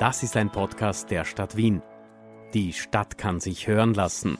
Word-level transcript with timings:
Das 0.00 0.22
ist 0.22 0.34
ein 0.38 0.48
Podcast 0.48 1.10
der 1.10 1.26
Stadt 1.26 1.58
Wien. 1.58 1.82
Die 2.54 2.72
Stadt 2.72 3.18
kann 3.18 3.38
sich 3.38 3.66
hören 3.66 3.92
lassen. 3.92 4.38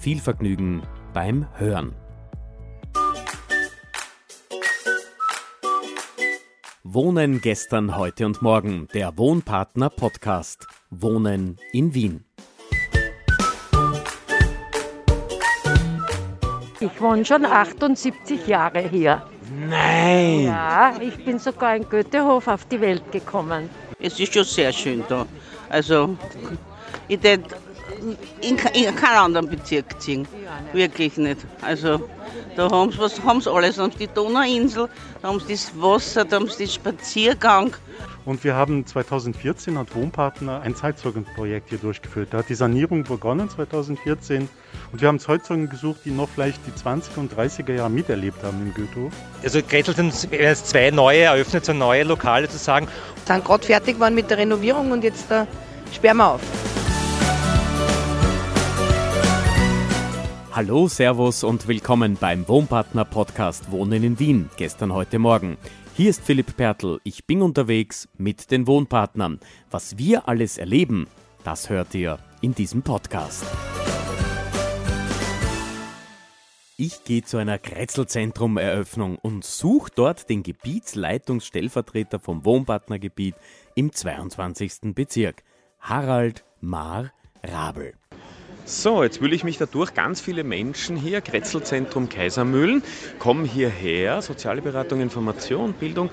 Viel 0.00 0.18
Vergnügen 0.18 0.82
beim 1.14 1.46
Hören. 1.54 1.94
Wohnen 6.82 7.40
gestern, 7.40 7.96
heute 7.96 8.26
und 8.26 8.42
morgen. 8.42 8.88
Der 8.92 9.16
Wohnpartner 9.16 9.88
Podcast. 9.88 10.66
Wohnen 10.90 11.58
in 11.72 11.94
Wien. 11.94 12.24
Ich 16.80 17.00
wohne 17.00 17.24
schon 17.24 17.44
78 17.44 18.48
Jahre 18.48 18.80
hier. 18.80 19.22
Nein! 19.50 20.44
Ja, 20.44 20.98
ich 21.00 21.24
bin 21.24 21.38
sogar 21.38 21.76
in 21.76 21.88
Goethehof 21.88 22.48
auf 22.48 22.64
die 22.64 22.80
Welt 22.80 23.10
gekommen. 23.12 23.70
Es 24.00 24.18
ist 24.18 24.34
schon 24.34 24.44
sehr 24.44 24.72
schön 24.72 25.04
da. 25.08 25.26
Also, 25.68 26.16
ich 27.08 27.20
tät 27.20 27.42
in, 28.40 28.56
in 28.56 28.96
keinen 28.96 29.18
anderen 29.18 29.48
Bezirk 29.48 30.00
ziehen. 30.00 30.26
Wirklich 30.72 31.16
nicht. 31.16 31.38
Also, 31.62 32.08
da 32.56 32.70
haben 32.70 32.92
sie 32.92 32.98
was, 32.98 33.22
haben's 33.22 33.46
alles. 33.46 33.76
Da 33.76 33.82
haben 33.82 33.92
sie 33.92 34.06
die 34.06 34.12
Donauinsel, 34.12 34.88
da 35.22 35.28
haben 35.28 35.40
sie 35.40 35.52
das 35.52 35.72
Wasser, 35.80 36.24
da 36.24 36.36
haben 36.36 36.48
sie 36.48 36.58
den 36.64 36.68
Spaziergang. 36.68 37.74
Und 38.26 38.42
wir 38.42 38.56
haben 38.56 38.84
2014 38.84 39.78
hat 39.78 39.94
Wohnpartner 39.94 40.60
ein 40.60 40.74
Zeitzeugenprojekt 40.74 41.68
hier 41.68 41.78
durchgeführt. 41.78 42.30
Da 42.32 42.38
hat 42.38 42.48
die 42.48 42.56
Sanierung 42.56 43.04
begonnen 43.04 43.48
2014 43.48 44.48
und 44.90 45.00
wir 45.00 45.06
haben 45.06 45.20
Zeitzeugen 45.20 45.68
gesucht, 45.68 46.00
die 46.04 46.10
noch 46.10 46.28
vielleicht 46.28 46.60
die 46.66 46.72
20er 46.72 47.18
und 47.18 47.32
30er 47.32 47.74
Jahre 47.74 47.90
miterlebt 47.90 48.42
haben 48.42 48.60
in 48.62 48.74
Goethe. 48.74 49.14
Also 49.44 49.60
Gretel 49.62 49.94
sind 49.94 50.28
jetzt 50.32 50.68
zwei 50.68 50.90
neue 50.90 51.20
eröffnet, 51.20 51.64
so 51.64 51.72
neue 51.72 52.02
Lokale 52.02 52.48
zu 52.48 52.58
sagen. 52.58 52.88
sind 53.26 53.44
gerade 53.44 53.64
fertig 53.64 53.94
geworden 53.94 54.16
mit 54.16 54.28
der 54.28 54.38
Renovierung 54.38 54.90
und 54.90 55.04
jetzt 55.04 55.30
äh, 55.30 55.46
sperren 55.92 56.16
wir 56.16 56.32
auf. 56.32 56.40
Hallo, 60.56 60.88
Servus 60.88 61.44
und 61.44 61.68
willkommen 61.68 62.16
beim 62.18 62.48
Wohnpartner 62.48 63.04
Podcast 63.04 63.70
Wohnen 63.70 64.02
in 64.02 64.18
Wien. 64.18 64.48
Gestern, 64.56 64.90
heute 64.94 65.18
Morgen. 65.18 65.58
Hier 65.94 66.08
ist 66.08 66.22
Philipp 66.22 66.56
Pertl. 66.56 66.98
Ich 67.04 67.26
bin 67.26 67.42
unterwegs 67.42 68.08
mit 68.16 68.50
den 68.50 68.66
Wohnpartnern. 68.66 69.38
Was 69.70 69.98
wir 69.98 70.30
alles 70.30 70.56
erleben, 70.56 71.08
das 71.44 71.68
hört 71.68 71.94
ihr 71.94 72.18
in 72.40 72.54
diesem 72.54 72.80
Podcast. 72.80 73.44
Ich 76.78 77.04
gehe 77.04 77.22
zu 77.22 77.36
einer 77.36 77.58
Kretzelzentrum-Eröffnung 77.58 79.18
und 79.18 79.44
suche 79.44 79.90
dort 79.94 80.30
den 80.30 80.42
Gebietsleitungsstellvertreter 80.42 82.18
vom 82.18 82.46
Wohnpartnergebiet 82.46 83.34
im 83.74 83.92
22. 83.92 84.94
Bezirk, 84.94 85.42
Harald 85.80 86.46
Mar 86.62 87.12
Rabel. 87.44 87.92
So, 88.68 89.04
jetzt 89.04 89.20
will 89.20 89.32
ich 89.32 89.44
mich 89.44 89.58
dadurch. 89.58 89.94
Ganz 89.94 90.20
viele 90.20 90.42
Menschen 90.42 90.96
hier, 90.96 91.20
Kretzelzentrum 91.20 92.08
Kaisermühlen, 92.08 92.82
kommen 93.20 93.44
hierher. 93.44 94.20
Soziale 94.22 94.60
Beratung, 94.60 95.00
Information, 95.00 95.72
Bildung. 95.72 96.10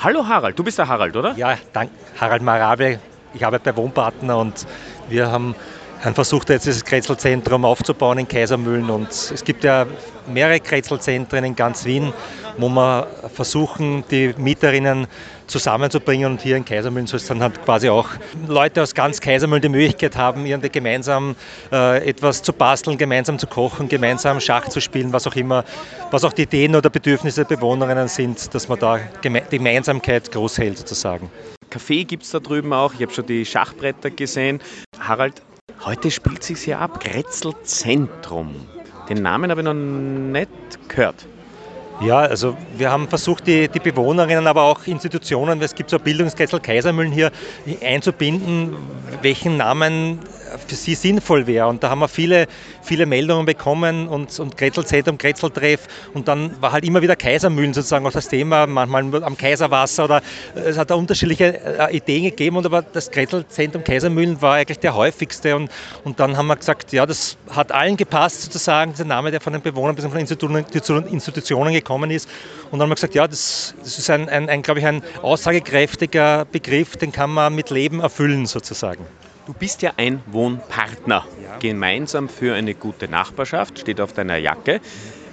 Hallo 0.00 0.28
Harald, 0.28 0.56
du 0.56 0.62
bist 0.62 0.78
der 0.78 0.86
Harald, 0.86 1.16
oder? 1.16 1.34
Ja, 1.36 1.58
dank 1.72 1.90
Harald 2.20 2.42
Marable. 2.42 3.00
Ich 3.34 3.44
arbeite 3.44 3.72
bei 3.72 3.76
Wohnpartner 3.76 4.38
und 4.38 4.64
wir 5.08 5.32
haben 5.32 5.56
haben 6.04 6.14
versucht, 6.14 6.48
jetzt 6.50 6.66
dieses 6.66 6.84
Kretzelzentrum 6.84 7.64
aufzubauen 7.64 8.18
in 8.18 8.28
Kaisermühlen. 8.28 8.88
Und 8.90 9.08
es 9.08 9.42
gibt 9.44 9.64
ja 9.64 9.86
mehrere 10.26 10.60
Kretzelzentren 10.60 11.44
in 11.44 11.56
ganz 11.56 11.84
Wien, 11.84 12.12
wo 12.56 12.68
wir 12.68 13.06
versuchen, 13.34 14.04
die 14.10 14.34
Mieterinnen 14.36 15.06
zusammenzubringen. 15.46 16.32
Und 16.32 16.40
hier 16.40 16.56
in 16.56 16.64
Kaisermühlen 16.64 17.06
soll 17.06 17.18
es 17.18 17.26
dann 17.26 17.42
halt 17.42 17.62
quasi 17.64 17.88
auch 17.88 18.08
Leute 18.46 18.82
aus 18.82 18.94
ganz 18.94 19.20
Kaisermühlen 19.20 19.62
die 19.62 19.68
Möglichkeit 19.68 20.16
haben, 20.16 20.46
irgendwie 20.46 20.68
gemeinsam 20.68 21.34
äh, 21.72 22.08
etwas 22.08 22.42
zu 22.42 22.52
basteln, 22.52 22.96
gemeinsam 22.96 23.38
zu 23.38 23.46
kochen, 23.46 23.88
gemeinsam 23.88 24.40
Schach 24.40 24.68
zu 24.68 24.80
spielen, 24.80 25.12
was 25.12 25.26
auch 25.26 25.36
immer, 25.36 25.64
was 26.10 26.24
auch 26.24 26.32
die 26.32 26.42
Ideen 26.42 26.76
oder 26.76 26.90
Bedürfnisse 26.90 27.44
der 27.44 27.56
Bewohnerinnen 27.56 28.08
sind, 28.08 28.54
dass 28.54 28.68
man 28.68 28.78
da 28.78 28.98
geme 29.20 29.42
die 29.50 29.58
Gemeinsamkeit 29.58 30.30
groß 30.30 30.58
hält 30.58 30.78
sozusagen. 30.78 31.30
Kaffee 31.70 32.04
gibt 32.04 32.22
es 32.22 32.30
da 32.30 32.40
drüben 32.40 32.72
auch. 32.72 32.94
Ich 32.94 33.02
habe 33.02 33.12
schon 33.12 33.26
die 33.26 33.44
Schachbretter 33.44 34.10
gesehen. 34.10 34.60
Harald, 34.98 35.42
heute 35.84 36.10
spielt 36.10 36.42
sich 36.42 36.60
hier 36.60 36.78
ab. 36.78 37.00
Kretzelzentrum. 37.00 38.54
Den 39.08 39.22
Namen 39.22 39.50
habe 39.50 39.60
ich 39.60 39.64
noch 39.64 39.74
nicht 39.74 40.50
gehört. 40.88 41.26
Ja, 42.00 42.18
also 42.18 42.56
wir 42.76 42.92
haben 42.92 43.08
versucht, 43.08 43.46
die, 43.48 43.68
die 43.68 43.80
Bewohnerinnen, 43.80 44.46
aber 44.46 44.62
auch 44.62 44.86
Institutionen, 44.86 45.60
es 45.60 45.74
gibt 45.74 45.90
so 45.90 45.96
ein 45.96 46.02
Bildungskretzel 46.02 46.60
Kaisermühlen 46.60 47.10
hier, 47.10 47.32
einzubinden, 47.82 48.76
welchen 49.22 49.56
Namen 49.56 50.20
für 50.66 50.76
sie 50.76 50.94
sinnvoll 50.94 51.48
wäre. 51.48 51.66
Und 51.66 51.82
da 51.82 51.90
haben 51.90 51.98
wir 51.98 52.08
viele, 52.08 52.46
viele 52.88 53.06
Meldungen 53.06 53.46
bekommen 53.46 54.08
und, 54.08 54.38
und 54.40 54.56
Kretzelzentrum, 54.56 55.18
Kretzeltreff 55.18 55.86
und 56.14 56.26
dann 56.26 56.60
war 56.60 56.72
halt 56.72 56.84
immer 56.84 57.02
wieder 57.02 57.16
Kaisermühlen 57.16 57.74
sozusagen 57.74 58.06
auch 58.06 58.12
das 58.12 58.28
Thema, 58.28 58.66
manchmal 58.66 59.22
am 59.22 59.36
Kaiserwasser 59.36 60.04
oder 60.04 60.22
es 60.54 60.78
hat 60.78 60.90
da 60.90 60.94
unterschiedliche 60.94 61.60
äh, 61.64 61.96
Ideen 61.96 62.24
gegeben, 62.24 62.56
und 62.56 62.66
aber 62.66 62.82
das 62.82 63.10
Kretzelzentrum 63.10 63.84
Kaisermühlen 63.84 64.40
war 64.40 64.54
eigentlich 64.54 64.78
der 64.78 64.94
häufigste 64.94 65.54
und, 65.54 65.70
und 66.04 66.18
dann 66.18 66.36
haben 66.36 66.46
wir 66.46 66.56
gesagt, 66.56 66.92
ja, 66.92 67.04
das 67.06 67.36
hat 67.50 67.72
allen 67.72 67.96
gepasst 67.96 68.42
sozusagen, 68.42 68.92
dieser 68.92 69.04
Name, 69.04 69.30
der 69.30 69.40
von 69.40 69.52
den 69.52 69.62
Bewohnern 69.62 69.94
bis 69.94 70.04
von 70.04 70.12
den 70.12 70.20
Institutionen, 70.20 70.64
Institutionen 71.08 71.72
gekommen 71.72 72.10
ist. 72.10 72.28
Und 72.70 72.78
dann 72.78 72.82
haben 72.82 72.90
wir 72.90 72.94
gesagt, 72.94 73.14
ja, 73.14 73.28
das, 73.28 73.74
das 73.80 73.98
ist 73.98 74.10
ein, 74.10 74.28
ein, 74.28 74.48
ein, 74.48 74.62
glaube 74.62 74.80
ich, 74.80 74.86
ein 74.86 75.02
aussagekräftiger 75.22 76.46
Begriff, 76.46 76.96
den 76.96 77.12
kann 77.12 77.30
man 77.30 77.54
mit 77.54 77.70
Leben 77.70 78.00
erfüllen 78.00 78.46
sozusagen. 78.46 79.04
Du 79.46 79.54
bist 79.54 79.80
ja 79.80 79.92
ein 79.96 80.20
Wohnpartner. 80.26 81.24
Gemeinsam 81.60 82.28
für 82.28 82.54
eine 82.54 82.74
gute 82.78 83.08
Nachbarschaft, 83.08 83.78
steht 83.78 84.00
auf 84.00 84.12
deiner 84.12 84.36
Jacke. 84.36 84.80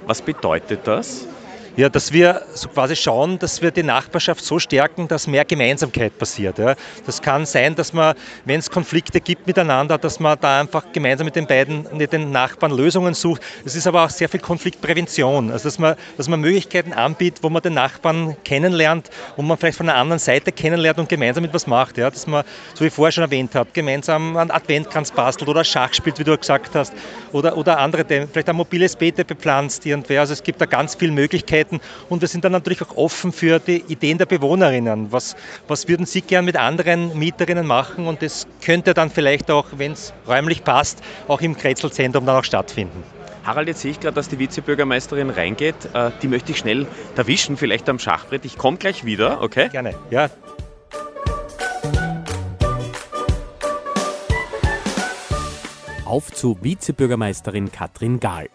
Was 0.06 0.22
bedeutet 0.22 0.82
das? 0.86 1.28
Ja, 1.78 1.90
dass 1.90 2.13
wir 2.13 2.41
so 2.53 2.69
quasi 2.69 2.96
schauen, 2.96 3.38
dass 3.38 3.62
wir 3.62 3.69
die 3.69 3.84
Nachbarschaft 3.84 4.46
so 4.46 4.59
stärken, 4.59 5.09
dass 5.09 5.28
mehr 5.28 5.44
Gemeinsamkeit 5.44 6.18
passiert. 6.18 6.58
Ja. 6.58 6.75
Das 7.06 7.22
kann 7.22 7.46
sein, 7.46 7.75
dass 7.75 7.91
man, 7.91 8.16
wenn 8.46 8.59
es 8.59 8.69
Konflikte 8.69 9.19
gibt 9.19 9.46
miteinander, 9.46 9.97
dass 9.97 10.22
man 10.22 10.38
da 10.40 10.62
einfach 10.62 10.85
gemeinsam 10.94 11.25
mit 11.25 11.35
den 11.35 11.47
beiden, 11.47 11.85
mit 11.97 12.14
den 12.14 12.31
Nachbarn 12.31 12.72
Lösungen 12.72 13.14
sucht. 13.14 13.41
Es 13.66 13.75
ist 13.75 13.88
aber 13.88 14.06
auch 14.06 14.09
sehr 14.09 14.30
viel 14.30 14.40
Konfliktprävention. 14.40 15.52
Also 15.52 15.66
dass 15.66 15.78
man, 15.78 15.97
dass 16.16 16.30
man 16.30 16.40
Möglichkeiten 16.40 16.94
anbietet, 16.94 17.44
wo 17.44 17.50
man 17.50 17.62
den 17.62 17.74
Nachbarn 17.74 18.38
kennenlernt, 18.46 19.09
wo 19.35 19.41
man 19.41 19.58
vielleicht 19.58 19.78
von 19.78 19.88
der 19.88 19.97
anderen 19.97 20.19
Seite 20.19 20.53
kennenlernt 20.53 20.97
und 20.97 21.09
gemeinsam 21.09 21.44
etwas 21.44 21.68
macht. 21.68 21.97
Ja. 21.97 22.09
Dass 22.09 22.25
man, 22.25 22.46
so 22.74 22.85
wie 22.85 22.88
ich 22.88 22.94
vorher 22.94 23.12
schon 23.12 23.25
erwähnt 23.25 23.53
habe, 23.53 23.69
gemeinsam 23.74 24.38
einen 24.38 24.52
Adventkranz 24.52 25.12
bastelt 25.12 25.50
oder 25.50 25.66
Schach 25.66 25.94
spielt, 25.94 26.19
wie 26.19 26.24
du 26.24 26.38
gesagt 26.38 26.74
hast, 26.74 26.94
oder, 27.34 27.58
oder 27.58 27.80
andere 27.80 28.06
Themen, 28.06 28.30
vielleicht 28.31 28.47
ein 28.47 28.56
mobiles 28.56 28.96
Beete 28.96 29.25
bepflanzt 29.25 29.85
irgendwer. 29.85 30.22
Also 30.22 30.31
es 30.31 30.41
gibt 30.41 30.62
da 30.62 30.66
ganz 30.66 30.96
viele 30.96 31.12
Möglichkeiten 31.12 31.65
und 32.09 32.22
wir 32.22 32.28
sind 32.28 32.46
dann 32.46 32.52
natürlich 32.52 32.81
auch 32.81 32.96
offen 32.96 33.31
für 33.31 33.59
die 33.59 33.84
Ideen 33.88 34.18
der 34.18 34.26
Bewohnerinnen. 34.26 35.12
Was, 35.12 35.36
was 35.68 35.88
würden 35.88 36.06
Sie 36.06 36.22
gern 36.22 36.46
mit 36.46 36.56
anderen 36.56 37.18
Mieterinnen 37.18 37.66
machen? 37.66 38.08
Und 38.08 38.22
das 38.22 38.48
könnte 38.62 38.94
dann 38.94 39.09
vielleicht 39.09 39.52
auch, 39.52 39.66
wenn 39.78 39.94
es 39.94 40.14
räumlich 40.28 40.64
passt, 40.64 41.02
auch 41.28 41.42
im 41.42 41.58
Kretzelzentrum 41.58 42.26
dann 42.26 42.38
auch 42.38 42.44
stattfinden. 42.44 43.03
Harald, 43.46 43.68
jetzt 43.68 43.81
sehe 43.81 43.92
ich 43.92 44.00
gerade, 44.00 44.16
dass 44.16 44.28
die 44.28 44.40
Vizebürgermeisterin 44.40 45.30
reingeht. 45.30 45.76
Äh, 45.94 46.09
Die 46.22 46.28
möchte 46.28 46.52
ich 46.52 46.58
schnell 46.58 46.88
erwischen, 47.16 47.58
vielleicht 47.58 47.88
am 47.90 48.00
Schachbrett. 48.00 48.44
Ich 48.44 48.58
komme 48.58 48.78
gleich 48.78 49.06
wieder, 49.06 49.42
okay? 49.42 49.70
Gerne, 49.70 49.94
ja. 50.09 50.30
Auf 56.06 56.32
zu 56.32 56.58
Vizebürgermeisterin 56.62 57.72
Katrin 57.72 58.20
Gahl. 58.20 58.50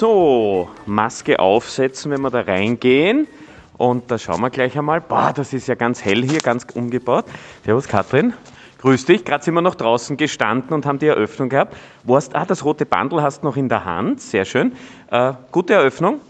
So, 0.00 0.70
Maske 0.86 1.38
aufsetzen, 1.38 2.10
wenn 2.10 2.22
wir 2.22 2.30
da 2.30 2.40
reingehen. 2.40 3.28
Und 3.76 4.10
da 4.10 4.16
schauen 4.16 4.40
wir 4.40 4.48
gleich 4.48 4.78
einmal. 4.78 5.02
Boah, 5.02 5.34
das 5.36 5.52
ist 5.52 5.68
ja 5.68 5.74
ganz 5.74 6.02
hell 6.02 6.22
hier, 6.22 6.40
ganz 6.40 6.64
umgebaut. 6.72 7.26
Servus 7.66 7.86
Katrin. 7.86 8.32
Grüß 8.78 9.04
dich. 9.04 9.26
Gerade 9.26 9.44
sind 9.44 9.52
wir 9.52 9.60
noch 9.60 9.74
draußen 9.74 10.16
gestanden 10.16 10.72
und 10.72 10.86
haben 10.86 11.00
die 11.00 11.08
Eröffnung 11.08 11.50
gehabt. 11.50 11.76
Wo 12.02 12.16
hast, 12.16 12.34
ah, 12.34 12.46
das 12.46 12.64
rote 12.64 12.86
Bandel 12.86 13.20
hast 13.20 13.42
du 13.42 13.46
noch 13.48 13.58
in 13.58 13.68
der 13.68 13.84
Hand. 13.84 14.22
Sehr 14.22 14.46
schön. 14.46 14.72
Äh, 15.10 15.34
gute 15.52 15.74
Eröffnung. 15.74 16.22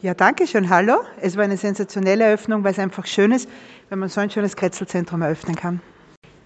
Ja, 0.00 0.14
danke 0.14 0.46
schön. 0.46 0.70
Hallo. 0.70 0.94
Es 1.20 1.36
war 1.36 1.44
eine 1.44 1.58
sensationelle 1.58 2.24
Eröffnung, 2.24 2.64
weil 2.64 2.72
es 2.72 2.78
einfach 2.78 3.04
schön 3.04 3.32
ist, 3.32 3.50
wenn 3.90 3.98
man 3.98 4.08
so 4.08 4.22
ein 4.22 4.30
schönes 4.30 4.56
Kretzelzentrum 4.56 5.20
eröffnen 5.20 5.56
kann. 5.56 5.82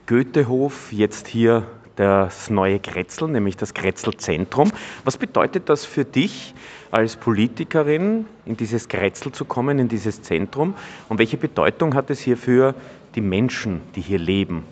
Goethehof, 0.09 0.91
jetzt 0.91 1.29
hier 1.29 1.69
das 1.97 2.51
neue 2.51 2.79
Kretzel, 2.79 3.29
nämlich 3.29 3.57
das 3.57 3.75
Kretzelzentrum. 3.75 4.73
Was 5.05 5.17
bedeutet 5.17 5.69
das 5.69 5.85
für 5.85 6.05
dich 6.05 6.55
als 6.91 7.17
Politikerin, 7.17 8.27
in 8.47 8.57
dieses 8.57 8.89
Kretzel 8.89 9.33
zu 9.33 9.45
kommen, 9.45 9.79
in 9.79 9.89
dieses 9.89 10.23
Zentrum? 10.23 10.75
Und 11.09 11.19
welche 11.19 11.37
Bedeutung 11.37 11.95
hat 11.95 12.11
es 12.11 12.21
hier 12.21 12.37
für 12.37 12.75
die 13.15 13.21
Menschen, 13.21 13.81
die 13.95 14.01
hier 14.01 14.19
leben? 14.19 14.65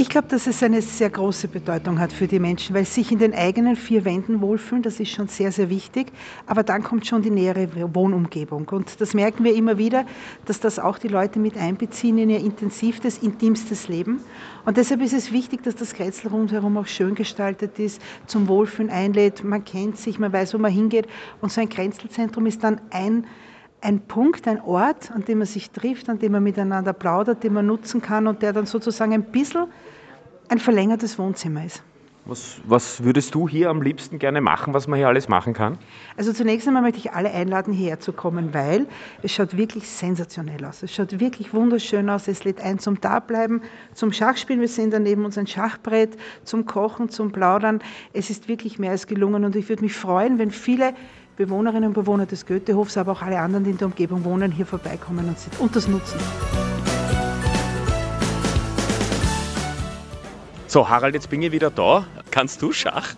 Ich 0.00 0.08
glaube, 0.08 0.28
dass 0.28 0.46
es 0.46 0.62
eine 0.62 0.80
sehr 0.80 1.10
große 1.10 1.46
Bedeutung 1.46 1.98
hat 1.98 2.10
für 2.10 2.26
die 2.26 2.38
Menschen, 2.38 2.74
weil 2.74 2.86
sich 2.86 3.12
in 3.12 3.18
den 3.18 3.34
eigenen 3.34 3.76
vier 3.76 4.06
Wänden 4.06 4.40
wohlfühlen, 4.40 4.82
das 4.82 4.98
ist 4.98 5.10
schon 5.10 5.28
sehr, 5.28 5.52
sehr 5.52 5.68
wichtig. 5.68 6.10
Aber 6.46 6.62
dann 6.62 6.82
kommt 6.82 7.06
schon 7.06 7.20
die 7.20 7.28
nähere 7.28 7.68
Wohnumgebung. 7.94 8.66
Und 8.70 8.98
das 8.98 9.12
merken 9.12 9.44
wir 9.44 9.54
immer 9.54 9.76
wieder, 9.76 10.06
dass 10.46 10.58
das 10.58 10.78
auch 10.78 10.96
die 10.96 11.08
Leute 11.08 11.38
mit 11.38 11.58
einbeziehen 11.58 12.16
in 12.16 12.30
ihr 12.30 12.40
intensivstes, 12.40 13.18
intimstes 13.18 13.88
Leben. 13.88 14.22
Und 14.64 14.78
deshalb 14.78 15.02
ist 15.02 15.12
es 15.12 15.32
wichtig, 15.32 15.64
dass 15.64 15.76
das 15.76 15.92
Kretzel 15.92 16.30
rundherum 16.30 16.78
auch 16.78 16.86
schön 16.86 17.14
gestaltet 17.14 17.78
ist, 17.78 18.00
zum 18.26 18.48
Wohlfühlen 18.48 18.90
einlädt. 18.90 19.44
Man 19.44 19.66
kennt 19.66 19.98
sich, 19.98 20.18
man 20.18 20.32
weiß, 20.32 20.54
wo 20.54 20.58
man 20.58 20.72
hingeht. 20.72 21.08
Und 21.42 21.52
so 21.52 21.60
ein 21.60 21.68
Kretzelzentrum 21.68 22.46
ist 22.46 22.64
dann 22.64 22.80
ein 22.88 23.26
ein 23.80 24.00
Punkt, 24.00 24.46
ein 24.46 24.60
Ort, 24.60 25.10
an 25.10 25.24
dem 25.24 25.38
man 25.38 25.46
sich 25.46 25.70
trifft, 25.70 26.08
an 26.08 26.18
dem 26.18 26.32
man 26.32 26.42
miteinander 26.42 26.92
plaudert, 26.92 27.42
den 27.42 27.54
man 27.54 27.66
nutzen 27.66 28.00
kann 28.00 28.26
und 28.26 28.42
der 28.42 28.52
dann 28.52 28.66
sozusagen 28.66 29.12
ein 29.12 29.24
bisschen 29.24 29.66
ein 30.48 30.58
verlängertes 30.58 31.18
Wohnzimmer 31.18 31.64
ist. 31.64 31.82
Was, 32.26 32.60
was, 32.64 33.02
würdest 33.02 33.34
du 33.34 33.48
hier 33.48 33.70
am 33.70 33.80
liebsten 33.80 34.18
gerne 34.18 34.42
machen, 34.42 34.74
was 34.74 34.86
man 34.86 34.98
hier 34.98 35.08
alles 35.08 35.28
machen 35.28 35.54
kann? 35.54 35.78
Also 36.18 36.32
zunächst 36.32 36.68
einmal 36.68 36.82
möchte 36.82 36.98
ich 36.98 37.12
alle 37.12 37.32
einladen, 37.32 37.72
hierher 37.72 37.98
zu 37.98 38.12
kommen, 38.12 38.52
weil 38.52 38.86
es 39.22 39.32
schaut 39.32 39.56
wirklich 39.56 39.88
sensationell 39.88 40.64
aus. 40.64 40.82
Es 40.82 40.94
schaut 40.94 41.18
wirklich 41.18 41.54
wunderschön 41.54 42.10
aus. 42.10 42.28
Es 42.28 42.44
lädt 42.44 42.60
ein 42.60 42.78
zum 42.78 43.00
Dableiben, 43.00 43.62
zum 43.94 44.12
Schachspielen. 44.12 44.60
Wir 44.60 44.68
sehen 44.68 44.90
daneben 44.90 45.24
uns 45.24 45.38
ein 45.38 45.46
Schachbrett, 45.46 46.18
zum 46.44 46.66
Kochen, 46.66 47.08
zum 47.08 47.32
Plaudern. 47.32 47.80
Es 48.12 48.28
ist 48.28 48.48
wirklich 48.48 48.78
mehr 48.78 48.90
als 48.90 49.06
gelungen 49.06 49.44
und 49.44 49.56
ich 49.56 49.68
würde 49.68 49.82
mich 49.82 49.94
freuen, 49.94 50.38
wenn 50.38 50.50
viele 50.50 50.92
Bewohnerinnen 51.40 51.86
und 51.86 51.94
Bewohner 51.94 52.26
des 52.26 52.44
Goethehofs, 52.44 52.98
aber 52.98 53.12
auch 53.12 53.22
alle 53.22 53.38
anderen, 53.38 53.64
die 53.64 53.70
in 53.70 53.78
der 53.78 53.86
Umgebung 53.86 54.24
wohnen, 54.24 54.52
hier 54.52 54.66
vorbeikommen 54.66 55.26
und, 55.26 55.36
und 55.58 55.74
das 55.74 55.88
nutzen. 55.88 56.20
So, 60.66 60.86
Harald, 60.86 61.14
jetzt 61.14 61.30
bin 61.30 61.40
ich 61.40 61.50
wieder 61.50 61.70
da. 61.70 62.04
Kannst 62.30 62.62
du 62.62 62.72
Schach? 62.72 63.14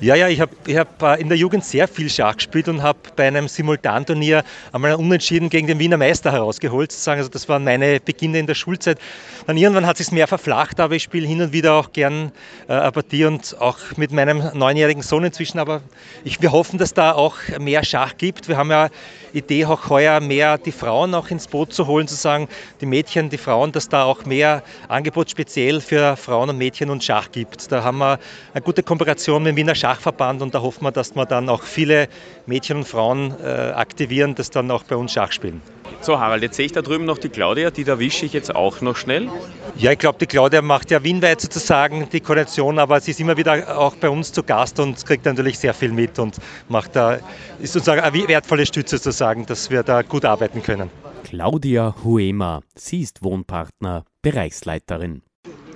Ja, 0.00 0.14
ja, 0.14 0.28
ich 0.28 0.40
habe 0.40 0.52
ich 0.66 0.76
hab 0.76 1.02
äh, 1.02 1.20
in 1.20 1.28
der 1.28 1.38
Jugend 1.38 1.64
sehr 1.64 1.86
viel 1.86 2.10
Schach 2.10 2.36
gespielt 2.36 2.68
und 2.68 2.82
habe 2.82 2.98
bei 3.16 3.26
einem 3.26 3.48
Simultanturnier 3.48 4.42
einmal 4.72 4.92
einen 4.92 5.00
Unentschieden 5.00 5.50
gegen 5.50 5.66
den 5.66 5.78
Wiener 5.78 5.96
Meister 5.96 6.32
herausgeholt. 6.32 6.90
Sozusagen. 6.90 7.18
Also 7.18 7.30
das 7.30 7.48
waren 7.48 7.64
meine 7.64 8.00
Beginne 8.00 8.38
in 8.38 8.46
der 8.46 8.54
Schulzeit. 8.54 8.98
Dann 9.46 9.56
irgendwann 9.56 9.86
hat 9.86 10.00
es 10.00 10.06
sich 10.06 10.12
mehr 10.12 10.26
verflacht, 10.26 10.80
aber 10.80 10.94
ich 10.94 11.02
spiele 11.02 11.26
hin 11.26 11.42
und 11.42 11.52
wieder 11.52 11.74
auch 11.74 11.92
gern 11.92 12.32
äh, 12.68 12.72
eine 12.72 12.92
Partie 12.92 13.24
und 13.24 13.56
auch 13.60 13.78
mit 13.96 14.12
meinem 14.12 14.50
neunjährigen 14.54 15.02
Sohn 15.02 15.24
inzwischen. 15.24 15.58
Aber 15.58 15.82
ich, 16.24 16.40
wir 16.42 16.52
hoffen, 16.52 16.78
dass 16.78 16.94
da 16.94 17.12
auch 17.12 17.36
mehr 17.60 17.84
Schach 17.84 18.16
gibt. 18.16 18.48
Wir 18.48 18.56
haben 18.56 18.70
ja 18.70 18.88
Idee, 19.32 19.66
auch 19.66 19.90
heuer 19.90 20.20
mehr 20.20 20.58
die 20.58 20.72
Frauen 20.72 21.14
auch 21.14 21.28
ins 21.28 21.48
Boot 21.48 21.72
zu 21.72 21.86
holen, 21.86 22.06
zu 22.06 22.14
sagen, 22.14 22.48
die 22.80 22.86
Mädchen, 22.86 23.30
die 23.30 23.38
Frauen, 23.38 23.72
dass 23.72 23.88
da 23.88 24.04
auch 24.04 24.24
mehr 24.24 24.62
Angebot 24.88 25.30
speziell 25.30 25.80
für 25.80 26.16
Frauen 26.16 26.50
und 26.50 26.58
Mädchen 26.58 26.88
und 26.90 27.02
Schach 27.02 27.30
gibt. 27.32 27.70
Da 27.72 27.82
haben 27.82 27.98
wir 27.98 28.18
eine 28.54 28.62
gute 28.62 28.84
Kooperation 28.84 29.42
mit 29.42 29.50
dem 29.50 29.56
Wiener 29.56 29.74
Schachverband 29.74 30.40
und 30.40 30.54
da 30.54 30.62
hoffen 30.62 30.84
wir, 30.84 30.92
dass 30.92 31.16
wir 31.16 31.26
dann 31.26 31.48
auch 31.48 31.64
viele 31.64 32.08
Mädchen 32.46 32.78
und 32.78 32.84
Frauen 32.84 33.34
äh, 33.42 33.72
aktivieren, 33.74 34.36
dass 34.36 34.50
dann 34.50 34.70
auch 34.70 34.84
bei 34.84 34.94
uns 34.94 35.12
Schach 35.12 35.32
spielen. 35.32 35.60
So, 36.00 36.20
Harald, 36.20 36.42
jetzt 36.42 36.56
sehe 36.56 36.66
ich 36.66 36.72
da 36.72 36.80
drüben 36.80 37.04
noch 37.04 37.18
die 37.18 37.30
Claudia, 37.30 37.72
die 37.72 37.82
erwische 37.82 38.26
ich 38.26 38.32
jetzt 38.32 38.54
auch 38.54 38.80
noch 38.80 38.96
schnell. 38.96 39.28
Ja, 39.76 39.90
ich 39.90 39.98
glaube, 39.98 40.18
die 40.20 40.26
Claudia 40.26 40.62
macht 40.62 40.92
ja 40.92 41.02
wienweit 41.02 41.40
sozusagen 41.40 42.08
die 42.10 42.20
Koordination, 42.20 42.78
aber 42.78 43.00
sie 43.00 43.10
ist 43.10 43.18
immer 43.18 43.36
wieder 43.36 43.76
auch 43.76 43.96
bei 43.96 44.08
uns 44.08 44.30
zu 44.30 44.44
Gast 44.44 44.78
und 44.78 45.04
kriegt 45.04 45.24
natürlich 45.24 45.58
sehr 45.58 45.74
viel 45.74 45.90
mit 45.90 46.20
und 46.20 46.36
macht 46.68 46.94
da, 46.94 47.18
ist 47.58 47.72
sozusagen 47.72 48.02
eine 48.02 48.28
wertvolle 48.28 48.66
Stütze 48.66 48.98
sozusagen, 48.98 49.46
dass 49.46 49.70
wir 49.70 49.82
da 49.82 50.02
gut 50.02 50.24
arbeiten 50.24 50.62
können. 50.62 50.90
Claudia 51.24 51.96
Huema, 52.04 52.60
sie 52.76 53.00
ist 53.00 53.24
Wohnpartner, 53.24 54.04
Bereichsleiterin. 54.22 55.22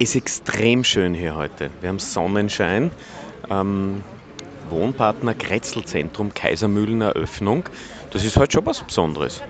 Ist 0.01 0.15
extrem 0.15 0.85
schön 0.85 1.13
hier 1.13 1.35
heute. 1.35 1.71
Wir 1.81 1.89
haben 1.89 1.99
Sonnenschein. 1.99 2.93
Ähm, 3.51 4.05
Wohnpartner 4.71 5.35
Kretzelzentrum 5.35 6.33
Kaisermühlen 6.33 7.01
Eröffnung. 7.01 7.65
Das 8.13 8.25
ist 8.25 8.37
heute 8.37 8.53
schon 8.53 8.67
was 8.67 8.81
Besonderes. 8.81 9.43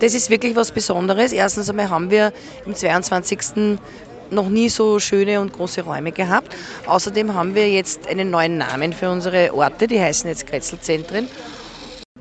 Das 0.00 0.14
ist 0.14 0.30
wirklich 0.30 0.56
was 0.56 0.72
Besonderes. 0.72 1.32
Erstens 1.32 1.68
einmal 1.68 1.90
haben 1.90 2.10
wir 2.10 2.32
im 2.64 2.74
22 2.74 3.78
noch 4.30 4.48
nie 4.48 4.70
so 4.70 4.98
schöne 4.98 5.38
und 5.42 5.52
große 5.52 5.82
Räume 5.82 6.10
gehabt. 6.10 6.56
Außerdem 6.86 7.34
haben 7.34 7.54
wir 7.54 7.70
jetzt 7.70 8.06
einen 8.06 8.30
neuen 8.30 8.56
Namen 8.56 8.94
für 8.94 9.10
unsere 9.10 9.52
Orte, 9.52 9.86
die 9.88 10.00
heißen 10.00 10.26
jetzt 10.26 10.46
Kretzelzentren. 10.46 11.28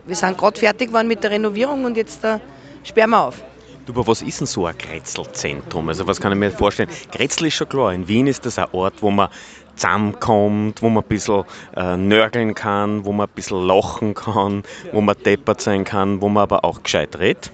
Wir 0.05 0.15
sind 0.17 0.37
gerade 0.37 0.59
fertig 0.59 0.89
geworden 0.89 1.07
mit 1.07 1.23
der 1.23 1.31
Renovierung 1.31 1.85
und 1.85 1.95
jetzt 1.95 2.21
da 2.21 2.41
sperren 2.83 3.11
wir 3.11 3.27
auf. 3.27 3.41
Du, 3.85 3.93
aber 3.93 4.05
was 4.05 4.21
ist 4.21 4.39
denn 4.39 4.47
so 4.47 4.65
ein 4.65 4.77
Kretzelzentrum? 4.77 5.89
Also 5.89 6.05
was 6.05 6.19
kann 6.19 6.31
ich 6.31 6.37
mir 6.37 6.51
vorstellen? 6.51 6.89
Kretzel 7.11 7.47
ist 7.47 7.55
schon 7.55 7.67
klar, 7.67 7.93
in 7.93 8.07
Wien 8.07 8.27
ist 8.27 8.45
das 8.45 8.59
ein 8.59 8.67
Ort, 8.73 9.01
wo 9.01 9.09
man 9.09 9.29
zusammenkommt, 9.75 10.81
wo 10.81 10.89
man 10.89 11.03
ein 11.03 11.07
bisschen 11.09 11.43
äh, 11.75 11.97
nörgeln 11.97 12.53
kann, 12.53 13.05
wo 13.05 13.11
man 13.11 13.27
ein 13.27 13.33
bisschen 13.33 13.65
lachen 13.65 14.13
kann, 14.13 14.63
wo 14.91 15.01
man 15.01 15.15
deppert 15.25 15.61
sein 15.61 15.83
kann, 15.83 16.21
wo 16.21 16.29
man 16.29 16.43
aber 16.43 16.63
auch 16.63 16.83
gescheit 16.83 17.17
redet. 17.17 17.51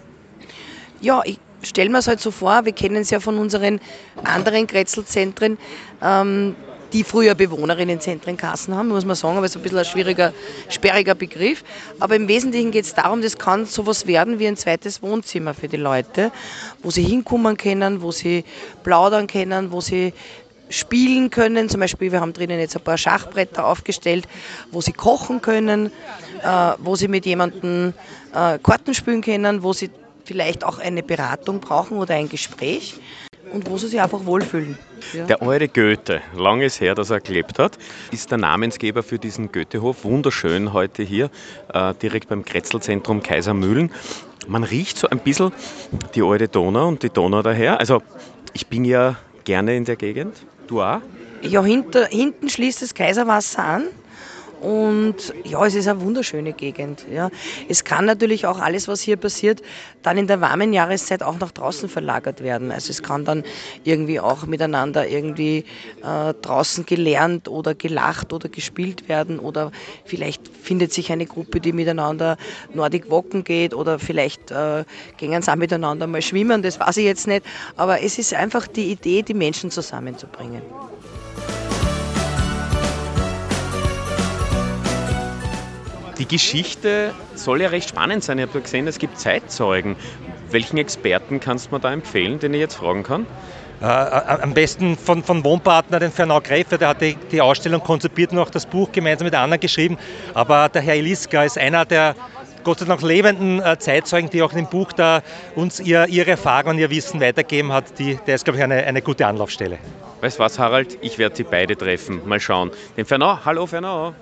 Ja, 0.99 1.21
ich 1.23 1.39
stelle 1.63 1.89
mir 1.89 1.99
es 1.99 2.07
halt 2.07 2.19
so 2.19 2.31
vor, 2.31 2.65
wir 2.65 2.73
kennen 2.73 2.97
es 2.97 3.09
ja 3.09 3.19
von 3.19 3.37
unseren 3.37 3.79
anderen 4.23 4.67
Kretzelzentren, 4.67 5.57
ähm, 6.01 6.55
die 6.93 7.03
früher 7.03 7.35
Bewohnerinnenzentrenkassen 7.35 8.75
haben, 8.75 8.89
muss 8.89 9.05
man 9.05 9.15
sagen, 9.15 9.37
aber 9.37 9.45
es 9.45 9.51
ist 9.51 9.57
ein 9.57 9.63
bisschen 9.63 9.79
ein 9.79 9.85
schwieriger, 9.85 10.33
sperriger 10.69 11.15
Begriff. 11.15 11.63
Aber 11.99 12.15
im 12.15 12.27
Wesentlichen 12.27 12.71
geht 12.71 12.85
es 12.85 12.93
darum, 12.93 13.21
das 13.21 13.37
kann 13.37 13.65
sowas 13.65 14.07
werden 14.07 14.39
wie 14.39 14.47
ein 14.47 14.57
zweites 14.57 15.01
Wohnzimmer 15.01 15.53
für 15.53 15.67
die 15.67 15.77
Leute, 15.77 16.31
wo 16.83 16.91
sie 16.91 17.03
hinkommen 17.03 17.57
können, 17.57 18.01
wo 18.01 18.11
sie 18.11 18.43
plaudern 18.83 19.27
können, 19.27 19.71
wo 19.71 19.81
sie 19.81 20.13
spielen 20.69 21.29
können. 21.29 21.69
Zum 21.69 21.79
Beispiel, 21.79 22.11
wir 22.11 22.21
haben 22.21 22.33
drinnen 22.33 22.59
jetzt 22.59 22.75
ein 22.75 22.83
paar 22.83 22.97
Schachbretter 22.97 23.65
aufgestellt, 23.65 24.27
wo 24.71 24.81
sie 24.81 24.93
kochen 24.93 25.41
können, 25.41 25.91
äh, 26.43 26.73
wo 26.79 26.95
sie 26.95 27.07
mit 27.07 27.25
jemandem 27.25 27.93
äh, 28.33 28.59
Karten 28.59 28.93
spielen 28.93 29.21
können, 29.21 29.63
wo 29.63 29.73
sie 29.73 29.89
vielleicht 30.25 30.63
auch 30.63 30.79
eine 30.79 31.03
Beratung 31.03 31.61
brauchen 31.61 31.97
oder 31.97 32.15
ein 32.15 32.27
Gespräch 32.27 32.99
und 33.51 33.69
wo 33.69 33.77
sie 33.77 33.87
sich 33.87 34.01
einfach 34.01 34.25
wohlfühlen. 34.25 34.77
Ja. 35.13 35.25
Der 35.25 35.41
eure 35.41 35.67
Goethe, 35.67 36.21
lang 36.35 36.61
ist 36.61 36.81
her, 36.81 36.95
dass 36.95 37.09
er 37.09 37.19
gelebt 37.19 37.59
hat, 37.59 37.77
ist 38.11 38.31
der 38.31 38.37
Namensgeber 38.37 39.03
für 39.03 39.19
diesen 39.19 39.51
Goethehof. 39.51 40.03
Wunderschön 40.03 40.73
heute 40.73 41.03
hier, 41.03 41.29
äh, 41.73 41.93
direkt 41.95 42.29
beim 42.29 42.43
Kretzelzentrum 42.43 43.21
Kaisermühlen. 43.21 43.91
Man 44.47 44.63
riecht 44.63 44.97
so 44.97 45.09
ein 45.09 45.19
bisschen 45.19 45.51
die 46.15 46.23
alte 46.23 46.47
Donau 46.47 46.87
und 46.87 47.03
die 47.03 47.09
Donau 47.09 47.41
daher. 47.41 47.79
Also 47.79 48.01
ich 48.53 48.67
bin 48.67 48.85
ja 48.85 49.17
gerne 49.43 49.75
in 49.75 49.85
der 49.85 49.95
Gegend. 49.95 50.35
Du 50.67 50.81
auch? 50.81 51.01
Ja, 51.41 51.63
hinter, 51.63 52.07
hinten 52.07 52.49
schließt 52.49 52.81
das 52.81 52.93
Kaiserwasser 52.93 53.63
an. 53.63 53.83
Und 54.61 55.33
ja, 55.43 55.65
es 55.65 55.75
ist 55.75 55.87
eine 55.87 56.01
wunderschöne 56.01 56.53
Gegend. 56.53 57.05
Ja. 57.11 57.29
Es 57.69 57.83
kann 57.83 58.05
natürlich 58.05 58.45
auch 58.45 58.59
alles, 58.59 58.87
was 58.87 59.01
hier 59.01 59.17
passiert, 59.17 59.61
dann 60.01 60.17
in 60.17 60.27
der 60.27 60.41
warmen 60.41 60.73
Jahreszeit 60.73 61.21
auch 61.21 61.37
nach 61.39 61.51
draußen 61.51 61.89
verlagert 61.89 62.41
werden. 62.41 62.71
Also 62.71 62.91
es 62.91 63.03
kann 63.03 63.23
dann 63.23 63.43
irgendwie 63.83 64.19
auch 64.19 64.45
miteinander 64.45 65.07
irgendwie 65.07 65.65
äh, 66.03 66.33
draußen 66.41 66.85
gelernt 66.85 67.47
oder 67.47 67.75
gelacht 67.75 68.33
oder 68.33 68.49
gespielt 68.49 69.07
werden 69.07 69.39
oder 69.39 69.71
vielleicht 70.05 70.47
findet 70.47 70.91
sich 70.91 71.11
eine 71.11 71.25
Gruppe, 71.25 71.59
die 71.59 71.73
miteinander 71.73 72.37
Nordic 72.73 73.11
Walken 73.11 73.43
geht 73.43 73.73
oder 73.73 73.99
vielleicht 73.99 74.51
äh, 74.51 74.85
gehen 75.17 75.41
sie 75.41 75.51
auch 75.51 75.55
miteinander 75.55 76.07
mal 76.07 76.21
schwimmen, 76.21 76.61
das 76.61 76.79
weiß 76.79 76.97
ich 76.97 77.05
jetzt 77.05 77.27
nicht. 77.27 77.45
Aber 77.75 78.01
es 78.01 78.17
ist 78.17 78.33
einfach 78.33 78.67
die 78.67 78.91
Idee, 78.91 79.21
die 79.21 79.33
Menschen 79.33 79.71
zusammenzubringen. 79.71 80.61
Die 86.19 86.27
Geschichte 86.27 87.13
soll 87.35 87.61
ja 87.61 87.69
recht 87.69 87.89
spannend 87.89 88.23
sein. 88.23 88.39
Ich 88.39 88.47
habe 88.47 88.61
gesehen, 88.61 88.87
es 88.87 88.97
gibt 88.97 89.19
Zeitzeugen. 89.19 89.95
Welchen 90.49 90.77
Experten 90.77 91.39
kannst 91.39 91.67
du 91.67 91.75
mir 91.75 91.79
da 91.79 91.93
empfehlen, 91.93 92.39
den 92.39 92.53
ich 92.53 92.59
jetzt 92.59 92.75
fragen 92.75 93.03
kann? 93.03 93.25
Äh, 93.79 93.85
am 93.85 94.53
besten 94.55 94.97
von, 94.97 95.23
von 95.23 95.43
Wohnpartner, 95.43 95.99
den 95.99 96.11
Fernau 96.11 96.41
Gräfe, 96.41 96.79
der 96.79 96.87
hat 96.89 97.01
die, 97.01 97.15
die 97.31 97.41
Ausstellung 97.41 97.83
konzipiert 97.83 98.31
und 98.31 98.39
auch 98.39 98.49
das 98.49 98.65
Buch 98.65 98.91
gemeinsam 98.91 99.25
mit 99.25 99.35
anderen 99.35 99.59
geschrieben. 99.59 99.97
Aber 100.33 100.69
der 100.69 100.81
Herr 100.81 100.95
Eliska 100.95 101.43
ist 101.43 101.59
einer 101.59 101.85
der 101.85 102.15
Gott 102.63 102.79
sei 102.79 102.85
Dank 102.85 103.01
lebenden 103.03 103.61
äh, 103.61 103.77
Zeitzeugen, 103.77 104.31
die 104.31 104.41
auch 104.41 104.51
in 104.51 104.57
dem 104.57 104.67
Buch 104.67 104.91
da 104.93 105.21
uns 105.55 105.79
ihr, 105.79 106.07
ihre 106.07 106.31
Erfahrungen 106.31 106.75
und 106.75 106.79
ihr 106.79 106.89
Wissen 106.89 107.21
weitergeben 107.21 107.71
hat. 107.71 107.99
Die, 107.99 108.17
der 108.25 108.35
ist, 108.35 108.45
glaube 108.45 108.57
ich, 108.57 108.63
eine, 108.63 108.83
eine 108.83 109.01
gute 109.03 109.27
Anlaufstelle. 109.27 109.77
Weißt 110.21 110.39
du 110.39 110.43
was, 110.43 110.57
Harald? 110.57 110.97
Ich 111.01 111.19
werde 111.19 111.35
sie 111.35 111.43
beide 111.43 111.77
treffen. 111.77 112.21
Mal 112.25 112.39
schauen. 112.39 112.71
Den 112.97 113.05
Fernau, 113.05 113.39
hallo 113.45 113.67
Fernau. 113.67 114.15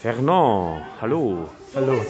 Fernand, 0.00 0.82
hallo. 0.98 1.50
Hallo. 1.74 2.00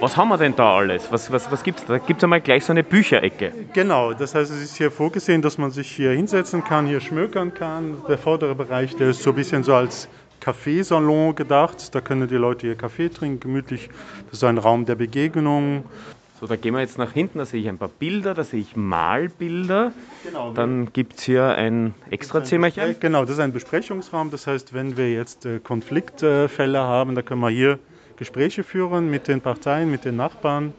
Was 0.00 0.16
haben 0.16 0.30
wir 0.30 0.38
denn 0.38 0.56
da 0.56 0.76
alles? 0.76 1.12
Was, 1.12 1.30
was, 1.30 1.52
was 1.52 1.62
gibt 1.62 1.80
es 1.80 1.84
da? 1.84 1.98
Da 1.98 1.98
gibt 1.98 2.20
es 2.20 2.24
einmal 2.24 2.40
gleich 2.40 2.64
so 2.64 2.72
eine 2.72 2.82
Bücherecke. 2.82 3.52
Genau, 3.74 4.14
das 4.14 4.34
heißt, 4.34 4.50
es 4.50 4.62
ist 4.62 4.76
hier 4.76 4.90
vorgesehen, 4.90 5.42
dass 5.42 5.58
man 5.58 5.70
sich 5.70 5.90
hier 5.90 6.12
hinsetzen 6.12 6.64
kann, 6.64 6.86
hier 6.86 7.00
schmökern 7.00 7.52
kann. 7.52 7.98
Der 8.08 8.16
vordere 8.16 8.54
Bereich, 8.54 8.96
der 8.96 9.10
ist 9.10 9.22
so 9.22 9.32
ein 9.32 9.36
bisschen 9.36 9.64
so 9.64 9.74
als 9.74 10.08
Kaffeesalon 10.40 11.34
gedacht. 11.34 11.94
Da 11.94 12.00
können 12.00 12.26
die 12.26 12.36
Leute 12.36 12.68
hier 12.68 12.76
Kaffee 12.76 13.10
trinken, 13.10 13.40
gemütlich. 13.40 13.90
Das 14.30 14.38
ist 14.38 14.44
ein 14.44 14.56
Raum 14.56 14.86
der 14.86 14.94
Begegnung. 14.94 15.84
So, 16.38 16.46
da 16.46 16.56
gehen 16.56 16.74
wir 16.74 16.80
jetzt 16.80 16.98
nach 16.98 17.12
hinten, 17.12 17.38
da 17.38 17.46
sehe 17.46 17.62
ich 17.62 17.68
ein 17.68 17.78
paar 17.78 17.88
Bilder, 17.88 18.34
da 18.34 18.44
sehe 18.44 18.60
ich 18.60 18.76
Malbilder. 18.76 19.92
Genau. 20.22 20.52
Dann 20.52 20.92
gibt 20.92 21.14
es 21.14 21.22
hier 21.22 21.46
ein 21.54 21.94
Extrazimmerchen. 22.10 22.96
Genau, 23.00 23.22
das 23.22 23.32
ist 23.32 23.40
ein 23.40 23.52
Besprechungsraum. 23.52 24.30
Das 24.30 24.46
heißt, 24.46 24.74
wenn 24.74 24.98
wir 24.98 25.10
jetzt 25.10 25.46
äh, 25.46 25.60
Konfliktfälle 25.60 26.78
haben, 26.78 27.14
da 27.14 27.22
können 27.22 27.40
wir 27.40 27.48
hier 27.48 27.78
Gespräche 28.16 28.64
führen 28.64 29.10
mit 29.10 29.28
den 29.28 29.40
Parteien, 29.40 29.90
mit 29.90 30.04
den 30.04 30.16
Nachbarn. 30.16 30.74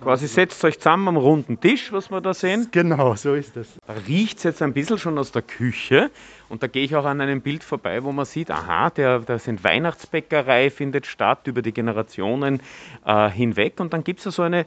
Quasi 0.00 0.28
setzt 0.28 0.64
euch 0.64 0.78
zusammen 0.78 1.08
am 1.08 1.16
runden 1.16 1.58
Tisch, 1.58 1.90
was 1.90 2.08
wir 2.10 2.20
da 2.20 2.32
sehen. 2.32 2.68
Genau, 2.70 3.16
so 3.16 3.34
ist 3.34 3.56
es. 3.56 3.78
Da 3.84 3.94
riecht 4.06 4.38
es 4.38 4.44
jetzt 4.44 4.62
ein 4.62 4.72
bisschen 4.72 4.96
schon 4.96 5.18
aus 5.18 5.32
der 5.32 5.42
Küche. 5.42 6.10
Und 6.48 6.62
da 6.62 6.68
gehe 6.68 6.84
ich 6.84 6.94
auch 6.94 7.04
an 7.04 7.20
einem 7.20 7.40
Bild 7.40 7.64
vorbei, 7.64 8.04
wo 8.04 8.12
man 8.12 8.24
sieht, 8.24 8.50
aha, 8.50 8.90
der, 8.90 9.18
da 9.20 9.38
sind 9.40 9.64
Weihnachtsbäckerei, 9.64 10.70
findet 10.70 11.06
statt 11.06 11.48
über 11.48 11.62
die 11.62 11.72
Generationen 11.72 12.62
äh, 13.04 13.28
hinweg. 13.28 13.80
Und 13.80 13.92
dann 13.92 14.04
gibt 14.04 14.20
es 14.20 14.26
ja 14.26 14.30
so 14.30 14.42
eine. 14.42 14.66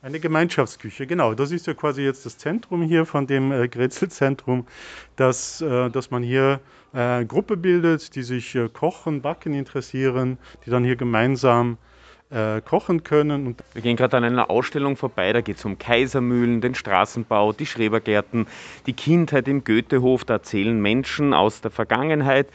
Eine 0.00 0.20
Gemeinschaftsküche, 0.20 1.06
genau. 1.06 1.34
Das 1.34 1.50
ist 1.50 1.66
ja 1.66 1.74
quasi 1.74 2.02
jetzt 2.02 2.24
das 2.24 2.38
Zentrum 2.38 2.82
hier 2.82 3.04
von 3.04 3.26
dem 3.26 3.50
äh, 3.50 3.68
Grätzelzentrum, 3.68 4.66
dass, 5.16 5.60
äh, 5.60 5.90
dass 5.90 6.10
man 6.10 6.22
hier 6.22 6.60
äh, 6.92 7.24
Gruppe 7.24 7.56
bildet, 7.56 8.14
die 8.14 8.22
sich 8.22 8.54
äh, 8.54 8.68
Kochen, 8.68 9.22
Backen 9.22 9.54
interessieren, 9.54 10.38
die 10.64 10.70
dann 10.70 10.84
hier 10.84 10.96
gemeinsam 10.96 11.78
äh, 12.30 12.60
kochen 12.60 13.02
können. 13.02 13.56
Wir 13.72 13.82
gehen 13.82 13.96
gerade 13.96 14.16
an 14.16 14.24
einer 14.24 14.50
Ausstellung 14.50 14.96
vorbei, 14.96 15.32
da 15.32 15.40
geht 15.40 15.56
es 15.56 15.64
um 15.64 15.78
Kaisermühlen, 15.78 16.60
den 16.60 16.74
Straßenbau, 16.74 17.52
die 17.52 17.66
Schrebergärten, 17.66 18.46
die 18.86 18.92
Kindheit 18.92 19.48
im 19.48 19.64
Goethehof, 19.64 20.24
da 20.24 20.34
erzählen 20.34 20.80
Menschen 20.80 21.34
aus 21.34 21.60
der 21.60 21.70
Vergangenheit. 21.70 22.48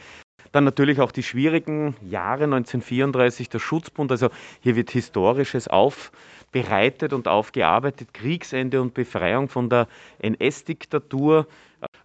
Dann 0.52 0.64
natürlich 0.64 1.00
auch 1.00 1.10
die 1.10 1.24
schwierigen 1.24 1.96
Jahre 2.08 2.44
1934, 2.44 3.48
der 3.48 3.58
Schutzbund, 3.58 4.12
also 4.12 4.30
hier 4.60 4.76
wird 4.76 4.90
Historisches 4.90 5.66
aufbereitet 6.54 7.12
und 7.12 7.26
aufgearbeitet, 7.26 8.14
Kriegsende 8.14 8.80
und 8.80 8.94
Befreiung 8.94 9.48
von 9.48 9.68
der 9.68 9.88
NS-Diktatur. 10.20 11.46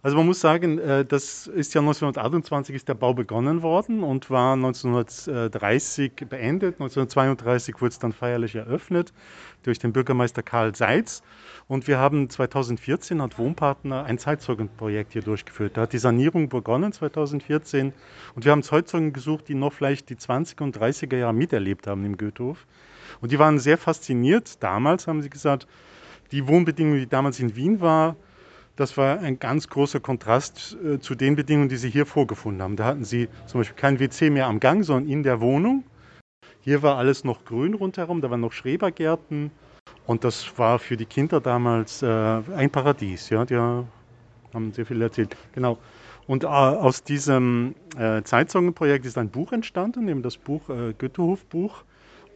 Also 0.02 0.16
man 0.16 0.24
muss 0.24 0.40
sagen, 0.40 0.78
äh, 0.78 1.04
das 1.04 1.46
ist 1.46 1.74
ja 1.74 1.82
1928 1.82 2.74
ist 2.74 2.88
der 2.88 2.94
Bau 2.94 3.12
begonnen 3.12 3.62
worden 3.62 4.02
und 4.02 4.30
war 4.30 4.54
1930 4.54 6.12
beendet. 6.28 6.76
1932 6.80 7.74
wurde 7.80 7.90
es 7.90 7.98
dann 7.98 8.12
feierlich 8.12 8.54
eröffnet 8.54 9.12
durch 9.62 9.78
den 9.78 9.92
Bürgermeister 9.92 10.42
Karl 10.42 10.74
Seitz. 10.74 11.22
Und 11.68 11.86
wir 11.86 11.98
haben 11.98 12.30
2014 12.30 13.20
hat 13.20 13.38
Wohnpartner 13.38 14.04
ein 14.04 14.16
Zeitzeugenprojekt 14.16 15.12
hier 15.12 15.22
durchgeführt. 15.22 15.76
Da 15.76 15.82
hat 15.82 15.92
die 15.92 15.98
Sanierung 15.98 16.48
begonnen 16.48 16.92
2014 16.92 17.92
und 18.34 18.44
wir 18.44 18.52
haben 18.52 18.62
Zeitzeugen 18.62 19.12
gesucht, 19.12 19.48
die 19.48 19.54
noch 19.54 19.72
vielleicht 19.72 20.08
die 20.08 20.16
20er 20.16 20.62
und 20.62 20.78
30er 20.78 21.16
Jahre 21.16 21.34
miterlebt 21.34 21.86
haben 21.86 22.06
im 22.06 22.16
Goethehof. 22.16 22.66
Und 23.20 23.32
die 23.32 23.38
waren 23.38 23.58
sehr 23.58 23.76
fasziniert. 23.76 24.62
Damals 24.62 25.06
haben 25.06 25.20
sie 25.20 25.30
gesagt, 25.30 25.66
die 26.32 26.48
Wohnbedingungen, 26.48 27.00
die 27.00 27.08
damals 27.08 27.38
in 27.38 27.54
Wien 27.54 27.80
waren, 27.80 28.16
das 28.80 28.96
war 28.96 29.20
ein 29.20 29.38
ganz 29.38 29.68
großer 29.68 30.00
Kontrast 30.00 30.76
äh, 30.82 30.98
zu 30.98 31.14
den 31.14 31.36
Bedingungen, 31.36 31.68
die 31.68 31.76
Sie 31.76 31.90
hier 31.90 32.06
vorgefunden 32.06 32.62
haben. 32.62 32.76
Da 32.76 32.86
hatten 32.86 33.04
Sie 33.04 33.28
zum 33.44 33.60
Beispiel 33.60 33.76
kein 33.76 34.00
WC 34.00 34.30
mehr 34.30 34.46
am 34.46 34.58
Gang, 34.58 34.82
sondern 34.84 35.10
in 35.10 35.22
der 35.22 35.42
Wohnung. 35.42 35.84
Hier 36.62 36.82
war 36.82 36.96
alles 36.96 37.22
noch 37.22 37.44
grün 37.44 37.74
rundherum, 37.74 38.22
da 38.22 38.30
waren 38.30 38.40
noch 38.40 38.52
Schrebergärten. 38.52 39.50
Und 40.06 40.24
das 40.24 40.58
war 40.58 40.78
für 40.78 40.96
die 40.96 41.04
Kinder 41.04 41.40
damals 41.40 42.02
äh, 42.02 42.06
ein 42.06 42.70
Paradies. 42.70 43.28
Ja, 43.28 43.44
die 43.44 43.56
haben 43.56 44.72
sehr 44.72 44.86
viel 44.86 45.00
erzählt. 45.02 45.36
Genau. 45.52 45.76
Und 46.26 46.44
äh, 46.44 46.46
aus 46.46 47.04
diesem 47.04 47.74
äh, 47.98 48.22
Zeitzeugenprojekt 48.22 49.04
ist 49.04 49.18
ein 49.18 49.28
Buch 49.28 49.52
entstanden, 49.52 50.08
eben 50.08 50.22
das 50.22 50.38
Buch 50.38 50.68
äh, 50.70 50.94
Goethehof-Buch. 50.94 51.84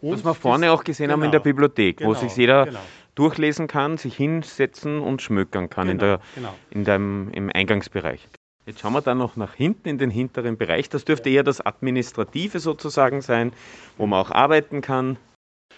Was 0.02 0.22
wir 0.22 0.34
vorne 0.34 0.70
auch 0.72 0.84
gesehen 0.84 1.06
genau. 1.06 1.14
haben 1.14 1.22
in 1.22 1.30
der 1.30 1.40
genau. 1.40 1.54
Bibliothek, 1.54 1.96
genau. 1.98 2.10
wo 2.10 2.14
sich 2.14 2.36
jeder 2.36 2.66
genau 2.66 2.80
durchlesen 3.14 3.66
kann, 3.66 3.96
sich 3.96 4.16
hinsetzen 4.16 5.00
und 5.00 5.22
schmökern 5.22 5.70
kann 5.70 5.88
genau, 5.88 5.92
in 5.92 5.98
der, 5.98 6.20
genau. 6.34 6.54
in 6.70 6.84
dem, 6.84 7.30
im 7.32 7.50
Eingangsbereich. 7.52 8.28
Jetzt 8.66 8.80
schauen 8.80 8.94
wir 8.94 9.02
dann 9.02 9.18
noch 9.18 9.36
nach 9.36 9.54
hinten 9.54 9.88
in 9.88 9.98
den 9.98 10.10
hinteren 10.10 10.56
Bereich. 10.56 10.88
Das 10.88 11.04
dürfte 11.04 11.28
eher 11.28 11.42
das 11.42 11.60
Administrative 11.60 12.60
sozusagen 12.60 13.20
sein, 13.20 13.52
wo 13.98 14.06
man 14.06 14.20
auch 14.20 14.30
arbeiten 14.30 14.80
kann. 14.80 15.18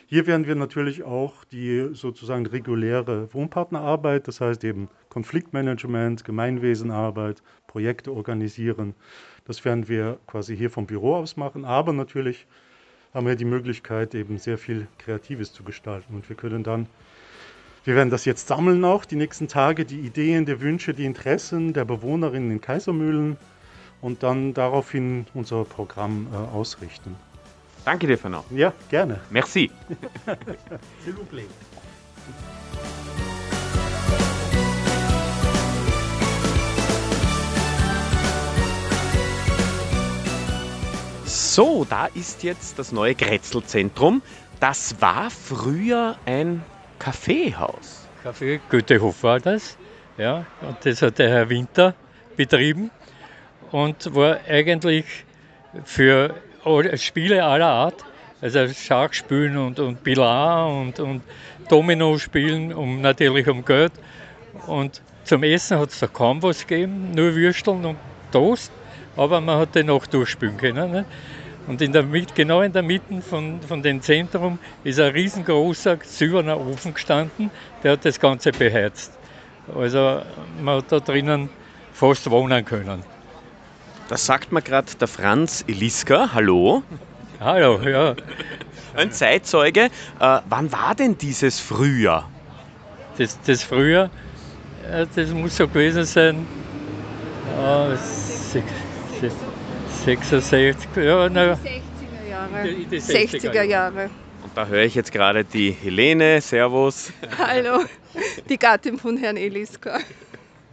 Hier 0.08 0.28
werden 0.28 0.46
wir 0.46 0.54
natürlich 0.54 1.02
auch 1.02 1.44
die 1.46 1.90
sozusagen 1.94 2.46
reguläre 2.46 3.32
Wohnpartnerarbeit, 3.34 4.28
das 4.28 4.40
heißt 4.40 4.62
eben 4.62 4.88
Konfliktmanagement, 5.08 6.24
Gemeinwesenarbeit, 6.24 7.42
Projekte 7.66 8.12
organisieren. 8.12 8.94
Das 9.46 9.64
werden 9.64 9.88
wir 9.88 10.20
quasi 10.28 10.56
hier 10.56 10.70
vom 10.70 10.86
Büro 10.86 11.16
aus 11.16 11.36
machen, 11.36 11.64
aber 11.64 11.92
natürlich 11.92 12.46
haben 13.14 13.26
wir 13.26 13.34
die 13.34 13.44
Möglichkeit, 13.44 14.14
eben 14.14 14.38
sehr 14.38 14.58
viel 14.58 14.86
Kreatives 14.98 15.52
zu 15.52 15.64
gestalten. 15.64 16.14
Und 16.14 16.28
wir 16.28 16.36
können 16.36 16.62
dann 16.62 16.86
wir 17.86 17.94
werden 17.94 18.10
das 18.10 18.24
jetzt 18.24 18.48
sammeln 18.48 18.84
auch 18.84 19.04
die 19.04 19.14
nächsten 19.14 19.46
Tage, 19.46 19.84
die 19.84 20.00
Ideen, 20.00 20.44
die 20.44 20.60
Wünsche, 20.60 20.92
die 20.92 21.04
Interessen 21.04 21.72
der 21.72 21.84
Bewohnerinnen 21.84 22.50
in 22.50 22.60
Kaisermühlen 22.60 23.36
und 24.00 24.24
dann 24.24 24.54
daraufhin 24.54 25.26
unser 25.34 25.64
Programm 25.64 26.26
äh, 26.32 26.36
ausrichten. 26.36 27.14
Danke 27.84 28.08
dir, 28.08 28.18
Fernand. 28.18 28.44
Ja, 28.50 28.72
gerne. 28.90 29.20
Merci. 29.30 29.70
So, 41.24 41.86
da 41.88 42.04
ist 42.06 42.42
jetzt 42.42 42.78
das 42.78 42.92
neue 42.92 43.14
Grätzelzentrum. 43.14 44.20
Das 44.60 45.00
war 45.00 45.30
früher 45.30 46.18
ein 46.26 46.62
Kaffeehaus. 46.98 48.08
Kaffee 48.22 48.60
Goethehof 48.70 49.22
war 49.22 49.40
das. 49.40 49.76
Ja, 50.18 50.46
und 50.62 50.76
das 50.84 51.02
hat 51.02 51.18
der 51.18 51.28
Herr 51.28 51.50
Winter 51.50 51.94
betrieben 52.36 52.90
und 53.70 54.14
war 54.14 54.38
eigentlich 54.48 55.04
für 55.84 56.34
Spiele 56.94 57.44
aller 57.44 57.66
Art, 57.66 58.04
also 58.40 58.66
Schachspielen 58.68 59.56
und, 59.56 59.78
und 59.78 60.02
Billard 60.02 60.70
und, 60.70 61.00
und 61.00 61.22
Domino 61.68 62.18
spielen, 62.18 62.72
um, 62.72 63.00
natürlich 63.00 63.46
um 63.48 63.64
Geld. 63.64 63.92
Und 64.66 65.02
zum 65.24 65.42
Essen 65.42 65.78
hat 65.78 65.90
es 65.90 66.00
da 66.00 66.06
kaum 66.06 66.42
was 66.42 66.66
gegeben, 66.66 67.12
nur 67.14 67.34
Würsteln 67.34 67.84
und 67.84 67.98
Toast, 68.32 68.72
aber 69.16 69.40
man 69.40 69.58
hat 69.58 69.74
den 69.74 69.90
auch 69.90 70.06
durchspielen 70.06 70.56
können. 70.56 70.90
Ne? 70.90 71.04
Und 71.66 71.82
in 71.82 71.92
der, 71.92 72.04
genau 72.34 72.62
in 72.62 72.72
der 72.72 72.82
Mitte 72.82 73.20
von, 73.20 73.60
von 73.60 73.82
dem 73.82 74.00
Zentrum 74.00 74.58
ist 74.84 75.00
ein 75.00 75.12
riesengroßer 75.12 75.98
silberner 76.02 76.60
Ofen 76.60 76.94
gestanden, 76.94 77.50
der 77.82 77.92
hat 77.92 78.04
das 78.04 78.20
Ganze 78.20 78.52
beheizt. 78.52 79.12
Also 79.74 80.22
man 80.62 80.76
hat 80.76 80.92
da 80.92 81.00
drinnen 81.00 81.48
fast 81.92 82.30
wohnen 82.30 82.64
können. 82.64 83.02
Das 84.08 84.24
sagt 84.24 84.52
mir 84.52 84.62
gerade 84.62 84.94
der 84.94 85.08
Franz 85.08 85.64
Eliska. 85.66 86.30
Hallo. 86.32 86.84
Hallo, 87.40 87.80
ja. 87.82 88.14
Ein 88.94 89.10
Zeitzeuge. 89.10 89.90
Äh, 90.20 90.38
wann 90.48 90.70
war 90.70 90.94
denn 90.94 91.18
dieses 91.18 91.58
Frühjahr? 91.58 92.30
Das, 93.18 93.40
das 93.42 93.64
Frühjahr, 93.64 94.10
äh, 94.90 95.06
das 95.16 95.30
muss 95.30 95.56
so 95.56 95.66
gewesen 95.66 96.04
sein, 96.04 96.46
äh, 97.58 97.96
66, 100.06 101.02
ja, 101.02 101.28
na, 101.28 101.54
60er 101.54 102.28
Jahre. 102.30 102.62
Die, 102.62 102.84
die 102.84 103.00
60er, 103.00 103.50
60er 103.50 103.62
Jahre. 103.62 104.04
Und 104.44 104.56
da 104.56 104.64
höre 104.64 104.84
ich 104.84 104.94
jetzt 104.94 105.10
gerade 105.10 105.44
die 105.44 105.72
Helene. 105.72 106.40
Servus. 106.40 107.12
Hallo, 107.38 107.84
die 108.48 108.56
Gattin 108.56 108.98
von 108.98 109.16
Herrn 109.16 109.36
Eliska. 109.36 109.98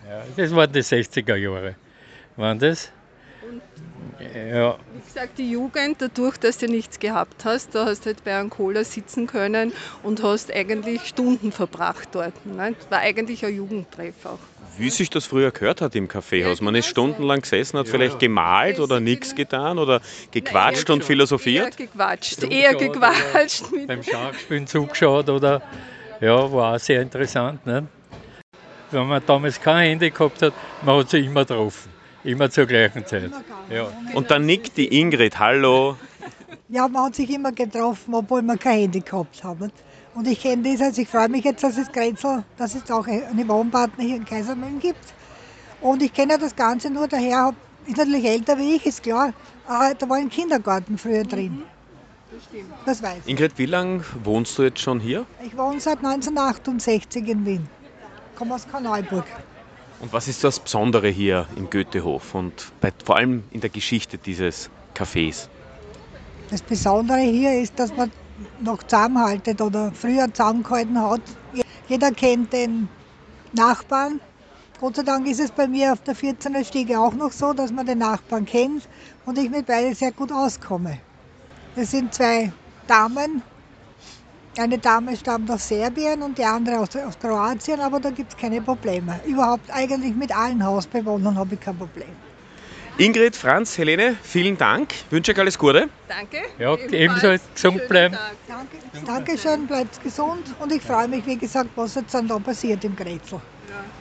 Ja, 0.08 0.24
das 0.38 0.56
waren 0.56 0.72
die 0.72 0.82
60er 0.82 1.36
Jahre. 1.36 1.74
Waren 2.36 2.60
das? 2.60 2.92
Ja. 4.36 4.78
Ich 5.06 5.14
sage 5.14 5.30
die 5.38 5.52
Jugend, 5.52 6.02
dadurch, 6.02 6.38
dass 6.38 6.58
du 6.58 6.68
nichts 6.68 7.00
gehabt 7.00 7.46
hast, 7.46 7.76
da 7.76 7.86
hast 7.86 8.02
du 8.02 8.08
halt 8.08 8.24
bei 8.24 8.38
einem 8.38 8.50
Cola 8.50 8.84
sitzen 8.84 9.28
können 9.28 9.74
und 10.04 10.24
hast 10.24 10.52
eigentlich 10.54 11.06
Stunden 11.06 11.52
verbracht 11.52 12.10
dort. 12.14 12.46
Ne? 12.46 12.76
Das 12.78 12.92
war 12.92 13.00
eigentlich 13.00 13.46
ein 13.46 13.56
Jugendtreff 13.56 14.26
auch 14.26 14.40
wie 14.78 14.90
sich 14.90 15.10
das 15.10 15.26
früher 15.26 15.52
gehört 15.52 15.82
hat 15.82 15.96
im 15.96 16.08
Kaffeehaus. 16.08 16.62
Man 16.62 16.76
ist 16.76 16.88
stundenlang 16.88 17.42
gesessen, 17.42 17.78
hat 17.78 17.88
vielleicht 17.88 18.20
gemalt 18.20 18.80
oder 18.80 19.00
nichts 19.00 19.36
getan 19.36 19.78
oder 19.78 20.02
gequatscht 20.32 20.90
und 20.90 21.04
philosophiert. 21.04 21.80
Eher 21.80 21.88
gequatscht, 21.88 22.44
eher 22.44 22.76
gequatscht. 22.76 23.66
Beim 23.88 24.04
Schachspielen 24.04 24.68
zugeschaut 24.68 25.30
oder 25.30 25.62
ja, 26.22 26.52
war 26.52 26.76
auch 26.76 26.80
sehr 26.80 27.02
interessant. 27.02 27.66
Ne? 27.66 27.88
Wenn 28.92 29.08
man 29.08 29.22
damals 29.26 29.60
kein 29.60 29.90
Handy 29.90 30.12
gehabt 30.12 30.42
hat, 30.42 30.54
man 30.82 31.00
hat 31.00 31.10
sie 31.10 31.20
immer 31.20 31.46
getroffen. 31.46 31.93
Immer 32.24 32.50
zur 32.50 32.66
gleichen 32.66 33.06
Zeit. 33.06 33.32
Ja. 33.70 33.88
Und 34.14 34.32
dann 34.32 34.46
nickt 34.46 34.78
die 34.78 35.00
Ingrid, 35.00 35.38
hallo. 35.40 35.98
Ja, 36.70 36.88
man 36.88 37.06
hat 37.06 37.16
sich 37.16 37.30
immer 37.30 37.52
getroffen, 37.52 38.14
obwohl 38.14 38.42
man 38.42 38.58
kein 38.58 38.80
Handy 38.80 39.02
gehabt 39.02 39.44
hat. 39.44 39.58
Und 40.16 40.28
ich 40.28 40.42
kenne 40.42 40.72
das, 40.72 40.82
also 40.82 41.02
ich 41.02 41.10
freue 41.10 41.28
mich 41.28 41.44
jetzt, 41.44 41.64
dass 41.64 41.78
es 41.78 41.92
Grenzel, 41.92 42.44
dass 42.58 42.76
es 42.76 42.90
auch 42.90 43.08
einen 43.08 43.48
Wohnpartner 43.48 44.04
hier 44.04 44.16
in 44.18 44.26
Kaisermühlen 44.26 44.80
gibt. 44.80 45.04
Und 45.82 46.02
ich 46.02 46.14
kenne 46.14 46.38
das 46.38 46.56
Ganze 46.56 46.90
nur 46.90 47.08
daher, 47.08 47.54
ist 47.88 47.98
natürlich 47.98 48.26
älter 48.26 48.58
wie 48.58 48.76
ich, 48.76 48.86
ist 48.86 49.04
klar. 49.04 49.34
Aber 49.68 49.94
da 49.94 50.08
war 50.08 50.18
ein 50.18 50.30
Kindergarten 50.30 50.98
früher 50.98 51.24
drin. 51.24 51.64
Das 52.32 52.44
stimmt. 52.46 52.74
Das 52.86 53.04
weiß 53.04 53.20
ich. 53.26 53.32
Ingrid, 53.32 53.58
wie 53.58 53.66
lange 53.66 54.04
wohnst 54.24 54.58
du 54.58 54.64
jetzt 54.64 54.80
schon 54.80 55.00
hier? 55.00 55.26
Ich 55.44 55.58
wohne 55.58 55.80
seit 55.80 55.98
1968 55.98 57.28
in 57.28 57.46
Wien. 57.46 57.68
Ich 58.32 58.38
komme 58.38 58.56
aus 58.56 58.68
Karneuburg. 58.68 59.26
Und 60.04 60.12
was 60.12 60.28
ist 60.28 60.44
das 60.44 60.60
Besondere 60.60 61.08
hier 61.08 61.48
im 61.56 61.70
Goethehof 61.70 62.36
und 62.36 62.74
bei, 62.82 62.92
vor 63.06 63.16
allem 63.16 63.46
in 63.52 63.62
der 63.62 63.70
Geschichte 63.70 64.18
dieses 64.18 64.70
Cafés? 64.94 65.48
Das 66.50 66.62
Besondere 66.62 67.20
hier 67.22 67.62
ist, 67.62 67.80
dass 67.80 67.96
man 67.96 68.12
noch 68.60 68.84
zusammenhaltet 68.84 69.62
oder 69.62 69.94
früher 69.94 70.28
zusammengehalten 70.34 71.02
hat. 71.02 71.22
Jeder 71.88 72.12
kennt 72.12 72.52
den 72.52 72.90
Nachbarn. 73.54 74.20
Gott 74.82 74.98
sei 74.98 75.04
Dank 75.04 75.26
ist 75.26 75.40
es 75.40 75.52
bei 75.52 75.70
mir 75.70 75.94
auf 75.94 76.02
der 76.02 76.18
14er 76.18 76.66
Stiege 76.66 77.00
auch 77.00 77.14
noch 77.14 77.32
so, 77.32 77.54
dass 77.54 77.72
man 77.72 77.86
den 77.86 78.00
Nachbarn 78.00 78.44
kennt 78.44 78.90
und 79.26 79.38
ich 79.38 79.50
mit 79.50 79.68
beiden 79.68 79.96
sehr 79.96 80.12
gut 80.12 80.34
auskomme. 80.34 81.00
Das 81.78 81.92
sind 81.92 82.14
zwei 82.14 82.52
Damen. 82.88 83.42
Eine 84.58 84.78
Dame 84.78 85.18
stammt 85.18 85.50
aus 85.50 85.68
Serbien 85.68 86.22
und 86.22 86.38
die 86.38 86.46
andere 86.46 86.78
aus, 86.78 86.96
aus 86.96 87.18
Kroatien, 87.18 87.80
aber 87.80 88.00
da 88.00 88.12
gibt 88.12 88.34
es 88.34 88.38
keine 88.38 88.62
Probleme. 88.62 89.20
Überhaupt 89.26 89.72
eigentlich 89.72 90.14
mit 90.14 90.36
allen 90.36 90.64
Hausbewohnern 90.64 91.36
habe 91.36 91.56
ich 91.56 91.60
kein 91.60 91.76
Problem. 91.76 92.16
Ingrid, 93.00 93.36
Franz, 93.36 93.76
Helene, 93.80 94.16
vielen 94.22 94.56
Dank. 94.56 94.94
Wünsche 95.10 95.32
euch 95.32 95.40
alles 95.40 95.58
Gute. 95.58 95.90
Danke. 96.08 96.38
Ja, 96.60 96.78
ebenso 96.92 97.36
gesund 97.56 97.82
bleiben. 97.90 98.16
Danke, 98.48 98.78
Dankeschön, 99.08 99.66
bleibt 99.66 100.04
gesund 100.04 100.54
und 100.60 100.72
ich 100.72 100.84
freue 100.84 101.08
mich, 101.08 101.26
wie 101.26 101.38
gesagt, 101.38 101.72
was 101.76 101.96
jetzt 101.96 102.14
dann 102.14 102.28
da 102.28 102.38
passiert 102.38 102.84
im 102.84 102.96
Grätzl. 102.96 103.42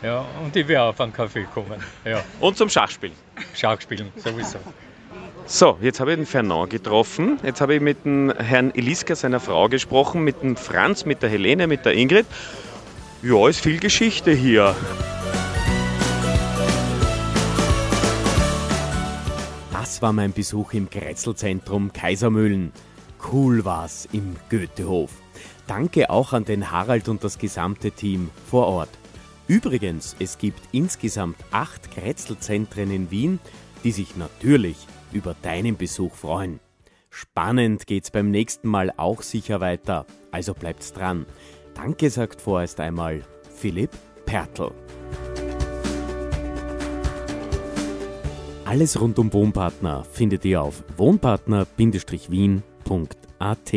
Ja, 0.02 0.26
und 0.44 0.54
ich 0.54 0.68
werde 0.68 0.90
auf 0.90 1.00
einen 1.00 1.14
Kaffee 1.14 1.46
kommen. 1.54 1.82
Ja. 2.04 2.22
Und 2.40 2.58
zum 2.58 2.68
Schachspielen. 2.68 3.16
Schachspielen, 3.54 4.12
sowieso. 4.16 4.58
So, 5.46 5.76
jetzt 5.82 6.00
habe 6.00 6.12
ich 6.12 6.16
den 6.16 6.26
Fernand 6.26 6.70
getroffen. 6.70 7.38
Jetzt 7.42 7.60
habe 7.60 7.74
ich 7.74 7.80
mit 7.80 8.04
dem 8.04 8.32
Herrn 8.32 8.72
Eliska, 8.74 9.14
seiner 9.16 9.40
Frau, 9.40 9.68
gesprochen, 9.68 10.22
mit 10.22 10.42
dem 10.42 10.56
Franz, 10.56 11.04
mit 11.04 11.22
der 11.22 11.28
Helene, 11.30 11.66
mit 11.66 11.84
der 11.84 11.94
Ingrid. 11.94 12.26
Ja, 13.22 13.48
ist 13.48 13.60
viel 13.60 13.78
Geschichte 13.78 14.32
hier. 14.32 14.74
Das 19.72 20.00
war 20.00 20.12
mein 20.12 20.32
Besuch 20.32 20.72
im 20.72 20.88
Kretzelzentrum 20.88 21.92
Kaisermühlen. 21.92 22.72
Cool 23.30 23.64
war's 23.64 24.08
im 24.12 24.36
Goethehof. 24.48 25.10
Danke 25.66 26.08
auch 26.10 26.32
an 26.32 26.44
den 26.44 26.70
Harald 26.70 27.08
und 27.08 27.24
das 27.24 27.38
gesamte 27.38 27.90
Team 27.90 28.30
vor 28.48 28.66
Ort. 28.66 28.90
Übrigens, 29.48 30.16
es 30.18 30.38
gibt 30.38 30.60
insgesamt 30.72 31.36
acht 31.50 31.90
Kretzelzentren 31.90 32.90
in 32.90 33.10
Wien, 33.10 33.38
die 33.84 33.92
sich 33.92 34.16
natürlich 34.16 34.76
über 35.12 35.34
deinen 35.42 35.76
Besuch 35.76 36.14
freuen. 36.14 36.60
Spannend 37.10 37.86
geht's 37.86 38.10
beim 38.10 38.30
nächsten 38.30 38.68
Mal 38.68 38.92
auch 38.96 39.22
sicher 39.22 39.60
weiter, 39.60 40.06
also 40.30 40.54
bleibt's 40.54 40.92
dran. 40.92 41.26
Danke 41.74 42.10
sagt 42.10 42.40
vorerst 42.40 42.80
einmal 42.80 43.22
Philipp 43.54 43.90
Pertl. 44.24 44.72
Alles 48.64 48.98
rund 48.98 49.18
um 49.18 49.30
Wohnpartner 49.32 50.04
findet 50.04 50.44
ihr 50.46 50.62
auf 50.62 50.82
wohnpartner-wien.at. 50.96 53.72